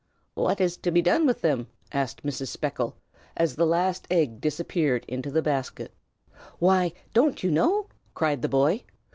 [0.35, 2.47] "And what is to be done with them?" asked Mrs.
[2.47, 2.95] Speckle,
[3.37, 5.93] as the last egg disappeared into the basket.
[6.57, 7.85] "Why, don't you know?"
[8.15, 8.83] cried the boy.